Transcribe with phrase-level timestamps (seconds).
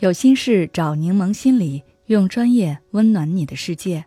[0.00, 4.02] 有心事找柠檬心理，用专业温暖你的世界。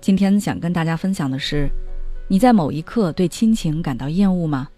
[0.00, 1.68] 今天想跟大家分享的是，
[2.26, 4.68] 你在某一刻对亲情感到厌恶吗？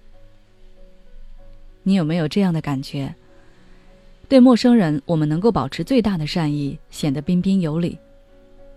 [1.83, 3.15] 你有没有这样的感觉？
[4.29, 7.97] 对陌生人，我们能够保持最大的善意，显得彬彬有礼；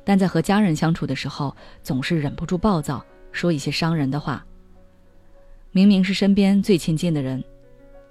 [0.05, 1.53] 但在和家人相处的时候，
[1.83, 4.45] 总是忍不住暴躁，说一些伤人的话。
[5.73, 7.43] 明明是身边最亲近的人。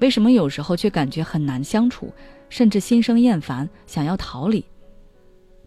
[0.04, 2.12] 为什么有时候却感觉很难相处，
[2.50, 4.62] 甚至心生厌烦，想要逃离？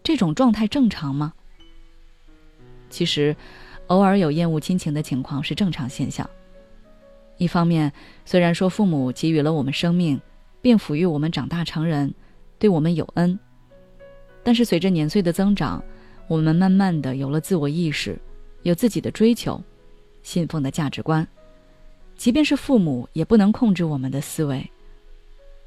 [0.00, 1.32] 这种状态正常吗？
[2.88, 3.34] 其实，
[3.88, 6.30] 偶尔有厌恶亲情的情况是正常现象。
[7.36, 7.92] 一方面，
[8.24, 10.20] 虽然说父母给予了我们生命，
[10.62, 12.14] 并抚育我们长大成人，
[12.60, 13.36] 对我们有恩，
[14.44, 15.82] 但是随着年岁的增长，
[16.28, 18.16] 我们慢慢的有了自我意识，
[18.62, 19.60] 有自己的追求，
[20.22, 21.26] 信奉的价值观。
[22.18, 24.68] 即便是父母，也不能控制我们的思维。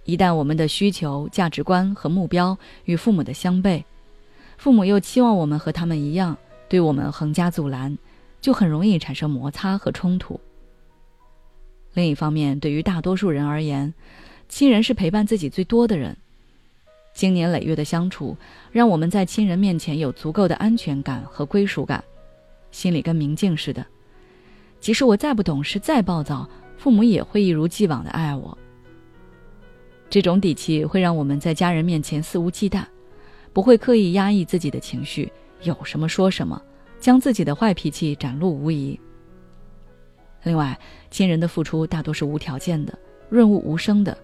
[0.03, 3.85] 一旦我们的需求、价值观和目标与父母的相悖，
[4.57, 7.97] 父母又期望我们和他们一样，对我们横加阻拦，
[8.41, 10.37] 就很容易产生摩擦和冲突。
[11.93, 13.93] 另一方面，对于大多数人而言，
[14.49, 16.17] 亲人是陪伴自己最多的人。
[17.13, 18.35] 经年累月的相处，
[18.73, 22.03] 让我们在亲人面前有足够的安全感和归属感，
[22.71, 23.85] 心里跟明镜似的。
[24.81, 28.57] 即使我再不懂事、再暴躁，父母也会一如既往的爱我。
[30.09, 32.83] 这种底气会让我们在家人面前肆无忌惮，
[33.53, 36.59] 不会刻意压抑自己的情绪，有什么说什么，
[36.99, 38.99] 将自己的坏脾气展露无遗。
[40.43, 40.77] 另外，
[41.11, 42.97] 亲人的付出大多是无条件的、
[43.29, 44.17] 润物无声的，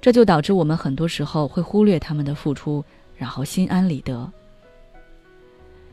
[0.00, 2.82] 这就导致我们很多时候会忽略他们的付出，
[3.16, 4.32] 然后心安理得。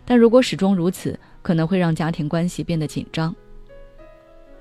[0.06, 3.36] 但如果始终如此，可能会让家庭关系变得紧张。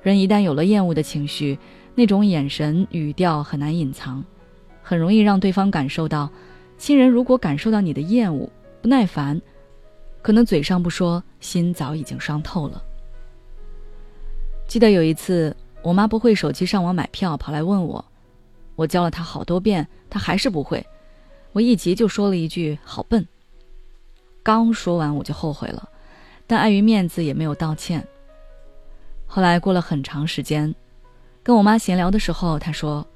[0.03, 1.59] 人一旦有了厌恶的情绪，
[1.95, 4.25] 那种眼神、语调很难隐藏，
[4.83, 6.31] 很容易让对方感受到。
[6.79, 8.49] 亲人如果感受到你的厌恶、
[8.81, 9.41] 不耐烦，
[10.23, 12.83] 可能嘴上不说，心早已经伤透了。
[14.67, 18.03] 记得有一次，我妈不会手机上网买票，跑来问我，
[18.77, 20.83] 我教了她好多遍，她还是不会。
[21.53, 23.27] 我一急就说了一句“好笨”。
[24.43, 25.87] 刚说完我就后悔了，
[26.47, 28.07] 但碍于面子也没有道歉。
[29.33, 30.75] 后来过了很长时间，
[31.45, 33.07] 跟我妈闲聊的时候，她说：“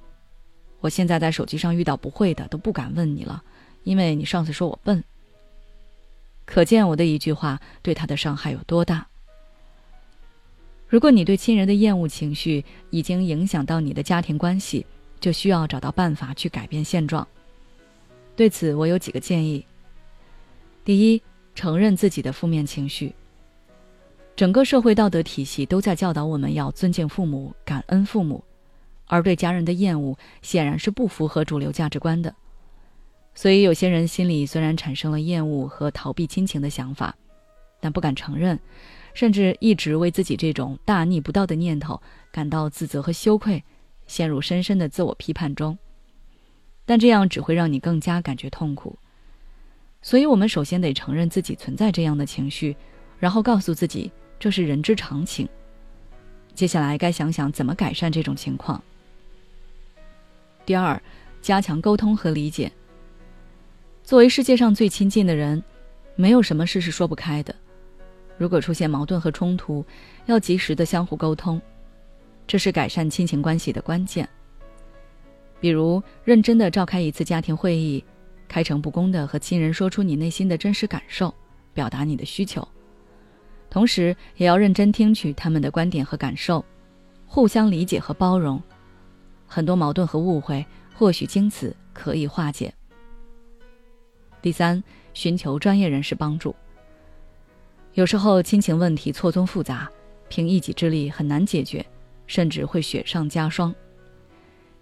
[0.78, 3.42] 我现在在手机上遇到不会的都不敢问你了，
[3.82, 5.02] 因为你上次说我笨。”
[6.46, 9.04] 可见我的一句话对她的伤害有多大。
[10.86, 14.86] 如果你对亲人的厌恶情绪已经影响到你的家庭关系，
[15.18, 17.26] 就需要找到办法去改变现状。
[18.36, 19.66] 对此，我有几个建议：
[20.84, 21.20] 第一，
[21.56, 23.12] 承认自己的负面情绪。
[24.36, 28.42] 整个社会道德体系都在教导我们要尊敬父母、感恩父母，
[29.06, 32.34] 而对家人的厌恶显然是不符合主流价值观的。
[33.32, 37.14] 所以，有些人心里虽然产生了厌恶和逃避亲情的想法，
[37.80, 38.58] 但不敢承认，
[39.12, 42.02] 甚至一直为自己这种大逆不道的念头
[42.32, 43.62] 感到自责和羞愧，
[44.08, 45.78] 陷入深深的自我批判中。
[46.84, 48.98] 但这样只会让你更加感觉痛苦。
[50.02, 52.76] 所以，我们首先得承认自己存在这样的情绪，
[53.20, 54.10] 然后告诉自己。
[54.44, 55.48] 这是人之常情。
[56.54, 58.78] 接下来该想想怎么改善这种情况。
[60.66, 61.02] 第二，
[61.40, 62.70] 加强沟通和理解。
[64.02, 65.64] 作为世界上最亲近的人，
[66.14, 67.56] 没有什么事是说不开的。
[68.36, 69.82] 如果出现矛盾和冲突，
[70.26, 71.58] 要及时的相互沟通，
[72.46, 74.28] 这是改善亲情关系的关键。
[75.58, 78.04] 比如，认真的召开一次家庭会议，
[78.46, 81.34] 开诚布公的和亲人说出你内心的真实感受，
[81.72, 82.68] 表达你的需求。
[83.74, 86.64] 同时，也要认真听取他们的观点和感受，
[87.26, 88.62] 互相理解和包容，
[89.48, 90.64] 很多矛盾和误会
[90.94, 92.72] 或许经此可以化解。
[94.40, 94.80] 第三，
[95.12, 96.54] 寻求专业人士帮助。
[97.94, 99.90] 有时候亲情问题错综复杂，
[100.28, 101.84] 凭一己之力很难解决，
[102.28, 103.74] 甚至会雪上加霜。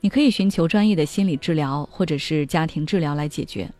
[0.01, 3.71] 你可以寻求专业的心理治疗或者是家庭治疗来解决。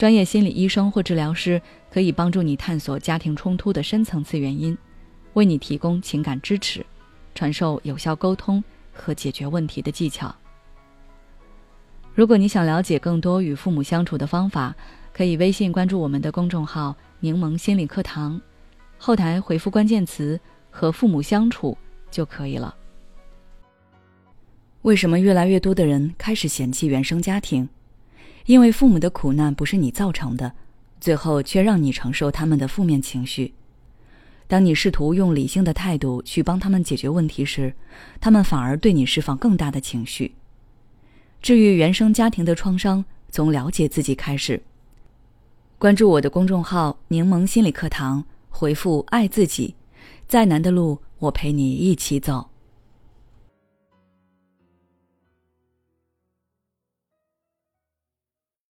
[0.00, 1.60] 专业心理医生或治疗师
[1.92, 4.74] 可以帮助你探索家庭冲突的深层次原因，
[5.34, 6.82] 为你提供情感支持，
[7.34, 8.64] 传授有效沟通
[8.94, 10.34] 和解决问题的技巧。
[12.14, 14.74] 如果你想了解更多与父母相处的方法，
[15.12, 18.40] 可以微信关注我们的公众号“柠檬心理课堂”，
[18.96, 20.40] 后台回复关键词
[20.72, 21.76] “和父母相处”
[22.10, 22.74] 就可以了。
[24.80, 27.68] 为什么越来越多的人开始嫌弃原生家庭？
[28.46, 30.52] 因为父母的苦难不是你造成的，
[31.00, 33.54] 最后却让你承受他们的负面情绪。
[34.46, 37.72] 当你试图用理性的态度去帮他们解决问题时，
[38.20, 40.34] 他们反而对你释放更大的情绪。
[41.40, 44.60] 治愈原生家庭的创伤，从了解自己开始。
[45.78, 49.76] 关注我的公众号“柠檬心理课堂”，回复“爱自己”，
[50.26, 52.50] 再难的路我陪你一起走。